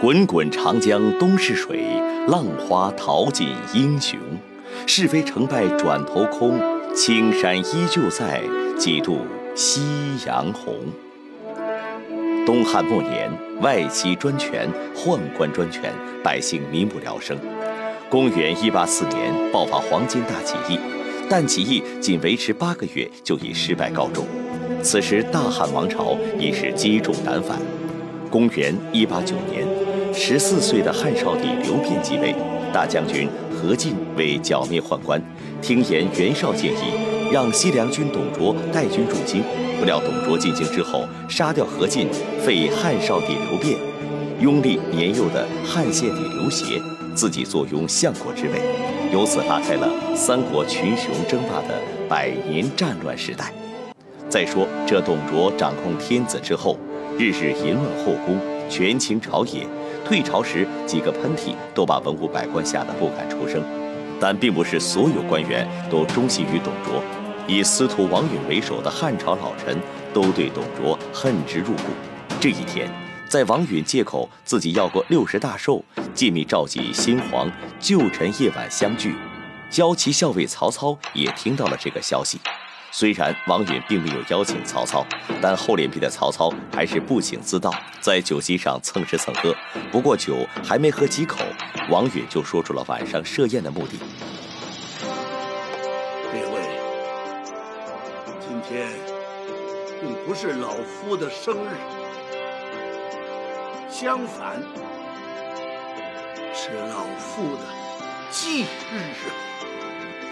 [0.00, 1.80] 滚滚长江东逝水，
[2.28, 4.16] 浪花淘尽英雄。
[4.86, 6.60] 是非成败转头空，
[6.94, 8.40] 青山依旧在，
[8.78, 9.18] 几度
[9.56, 9.82] 夕
[10.24, 10.76] 阳红。
[12.46, 13.28] 东汉末年，
[13.60, 15.92] 外戚专权，宦官专权，
[16.22, 17.36] 百姓民不聊生。
[18.08, 20.78] 公元一八四年，爆发黄巾大起义，
[21.28, 24.24] 但起义仅维持八个月，就以失败告终。
[24.80, 27.58] 此时，大汉王朝已是积重难返。
[28.30, 29.66] 公元一八九年，
[30.20, 32.34] 十四岁的汉少帝刘辩继位，
[32.72, 35.22] 大将军何进为剿灭宦官，
[35.62, 36.92] 听言袁绍建议，
[37.32, 39.44] 让西凉军董卓带军入京。
[39.78, 42.08] 不料董卓进京之后，杀掉何进，
[42.44, 43.78] 废汉少帝刘辩，
[44.40, 46.82] 拥立年幼的汉献帝刘协，
[47.14, 48.60] 自己坐拥相国之位，
[49.12, 53.54] 由此拉开了三国群雄争霸的百年战乱时代。
[54.28, 56.76] 再说这董卓掌控天子之后，
[57.16, 58.36] 日日淫乱后宫，
[58.68, 59.64] 权倾朝野。
[60.04, 63.62] 退朝时几个喷嚏，都把文武百官吓得不敢出声。
[64.20, 67.00] 但并不是所有官员都忠心于董卓，
[67.46, 69.78] 以司徒王允为首的汉朝老臣
[70.12, 71.84] 都对董卓恨之入骨。
[72.40, 72.90] 这一天，
[73.28, 75.84] 在王允借口自己要过六十大寿，
[76.18, 79.14] 秘密召集新皇旧臣夜晚相聚，
[79.70, 82.40] 骁骑校尉曹操也听到了这个消息。
[82.90, 85.06] 虽然王允并没有邀请曹操，
[85.40, 89.54] 但厚脸皮的曹操还是不请自到，在酒席上蹭吃蹭喝。
[89.92, 91.38] 不过酒还没喝几口，
[91.90, 93.98] 王允就说出了晚上设宴的目的。
[96.32, 96.60] 列位，
[98.40, 98.88] 今天
[100.00, 101.76] 并不是老夫的生日，
[103.90, 104.60] 相反
[106.54, 107.62] 是老夫的
[108.30, 108.66] 忌日。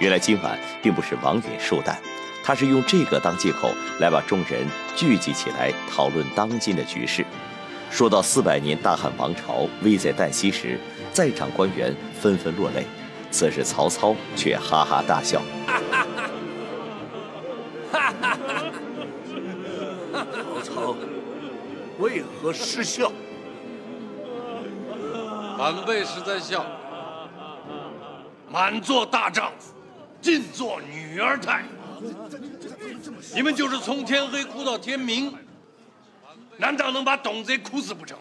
[0.00, 2.00] 原来今晚并不是王允寿诞。
[2.48, 7.22] 他是用这个当借口来把众人聚集起来讨论当今的局势。
[7.90, 10.80] 说到四百年大汉王朝危在旦夕时，
[11.12, 12.86] 在场官员纷纷落泪。
[13.30, 15.42] 此时曹操却哈哈大笑
[20.10, 20.96] ：“曹操
[21.98, 23.12] 为何失笑？
[25.58, 26.64] 晚辈是在笑。
[28.50, 29.74] 满座大丈夫，
[30.22, 31.62] 尽做女儿态。”
[33.34, 35.34] 你们就是从天黑哭到天明，
[36.56, 38.18] 难道能把董贼哭死不成？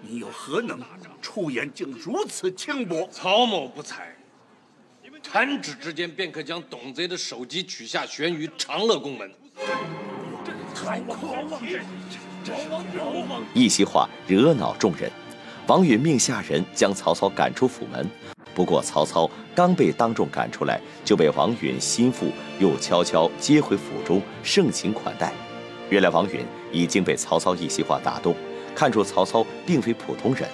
[0.00, 0.80] 你有何能
[1.20, 3.08] 出言竟如此轻薄？
[3.12, 4.16] 曹某不才，
[5.22, 9.30] 弹指之间便可将董贼的首级取下，悬于长乐宫门。
[13.54, 15.08] 一席话惹恼众人，
[15.68, 18.04] 王允命下人将曹操赶出府门。
[18.54, 22.26] 不过，曹操刚被当众赶出来，就被王允心腹
[22.58, 25.32] 又悄悄接回府中，盛情款待。
[25.88, 26.40] 原来，王允
[26.70, 28.34] 已经被曹操一席话打动，
[28.74, 30.46] 看出曹操并非普通人，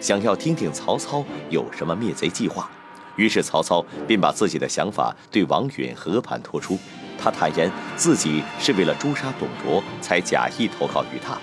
[0.00, 2.70] 想要听听曹操有什么灭贼计划。
[3.16, 6.78] 于是，曹操便把自己的想法对王允和盘托出。
[7.18, 11.38] 他坦言自己是为了诛杀董卓，才假意投靠于他。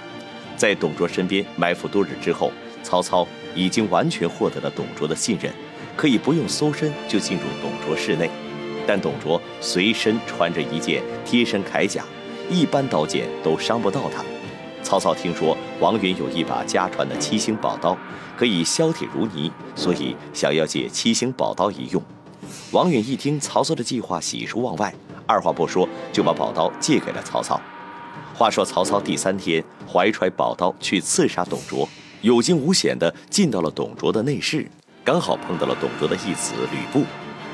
[0.57, 2.51] 在董卓身边埋伏多日之后，
[2.83, 5.51] 曹操已经完全获得了董卓的信任。
[5.95, 8.29] 可以不用搜身就进入董卓室内，
[8.87, 12.03] 但董卓随身穿着一件贴身铠甲，
[12.49, 14.23] 一般刀剑都伤不到他。
[14.83, 17.95] 曹操听说王允有一把家传的七星宝刀，
[18.35, 22.01] 可以削铁如泥，所以想要借七星宝刀一用。
[22.71, 24.93] 王允一听曹操的计划，喜出望外，
[25.27, 27.61] 二话不说就把宝刀借给了曹操。
[28.33, 31.87] 话说曹操第三天怀揣宝刀去刺杀董卓，
[32.21, 34.67] 有惊无险地进到了董卓的内室。
[35.03, 37.03] 刚好碰到了董卓的义子吕布，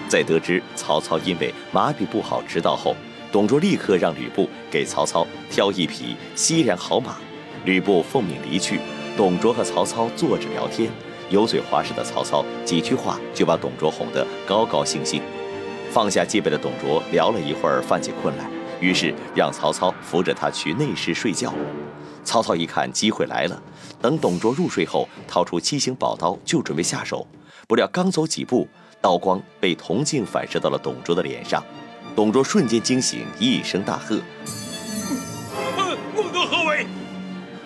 [0.09, 2.93] 在得知曹操因为马匹不好迟到后，
[3.31, 7.15] 董卓立刻让吕布给曹操挑一匹西然好马。
[7.63, 8.81] 吕布奉命离去，
[9.15, 10.91] 董卓和曹操坐着聊天，
[11.29, 15.21] 油嘴滑舌的曹操几句话就把董卓哄得高高兴兴。
[15.89, 18.49] 放下戒备的董卓聊了一会儿，犯起困来，
[18.81, 21.53] 于是让曹操扶着他去内室睡觉。
[22.25, 23.61] 曹操一看机会来了，
[24.07, 27.27] 等董卓入睡后，掏出七星宝刀就准备下手。
[27.67, 28.65] 不料刚走几步，
[29.01, 31.61] 刀光被铜镜反射到了董卓的脸上，
[32.15, 34.15] 董卓瞬间惊醒，一声大喝
[36.15, 36.87] ：“孟德何为？”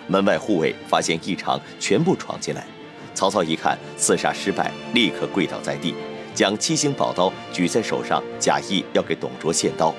[0.08, 2.66] 门外护卫发现异常，全部闯进来。
[3.14, 5.94] 曹操一看刺杀失败，立刻跪倒在地，
[6.34, 9.94] 将七星宝刀举在手上，假意要给董卓献刀。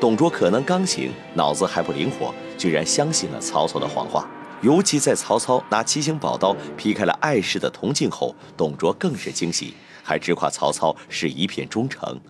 [0.00, 4.28] 董卓可能刚醒，脑子还不灵活，居然相信了曹操的谎话。
[4.66, 12.20] 尤其在曹操拿七星宝刀劈开了碍事的铜镜后，董卓更是惊喜，还直夸曹操是一片忠诚。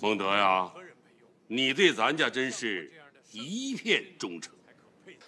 [0.00, 0.70] 孟德呀，
[1.48, 2.88] 你对咱家真是
[3.32, 4.54] 一片忠诚。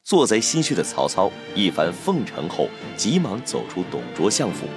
[0.04, 4.68] 做贼心虚的曹操一番奉承后，急忙走出董卓相府，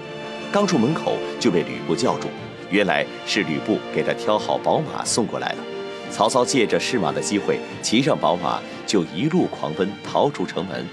[0.52, 2.28] 刚出门口就被吕布叫住。
[2.72, 5.64] 原来是吕布给他挑好宝马送过来了。
[6.10, 10.84] 曹操借着试马的机会，骑上宝马就一路狂奔，逃出城门。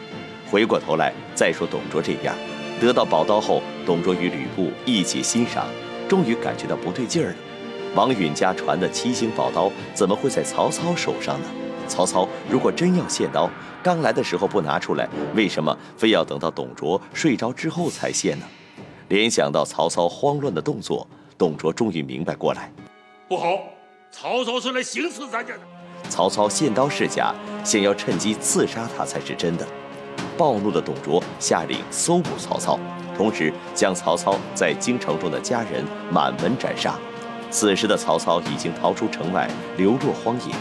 [0.53, 2.31] 回过头来再说董卓这边，
[2.79, 5.67] 得到宝刀后，董卓与吕布一起欣赏，
[6.07, 7.37] 终于感觉到不对劲儿了。
[7.95, 11.47] 王允家传的七星宝刀怎么会在曹操手上呢？
[11.89, 13.49] 曹操如果真要献刀，
[13.83, 18.45] 刚来的时候不拿出来，为什么非要等到董卓睡着之后才献呢？
[19.09, 21.09] 联想到曹操慌乱的动作，
[21.39, 22.71] 董卓终于明白过来，
[23.27, 23.59] 不好，
[24.11, 25.61] 曹操是来行刺咱家的。
[26.11, 27.35] 曹操献刀是假，
[27.65, 29.67] 想要趁机刺杀他才是真的。
[30.43, 32.77] 暴怒的董卓下令搜捕曹操，
[33.17, 36.99] 同时将曹操在京城中的家人满门斩杀。
[37.49, 40.53] 此时的曹操已经逃出城外，流落荒野。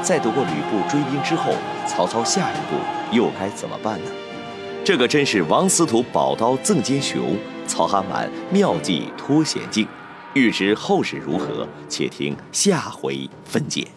[0.00, 1.50] 在躲过吕布追兵之后，
[1.84, 2.76] 曹操下一步
[3.10, 4.10] 又该怎么办呢？
[4.84, 9.84] 这个真是王司徒宝刀赠奸雄，曹阿满妙计脱险境。
[10.34, 13.88] 欲知后事如何，且听下回分解。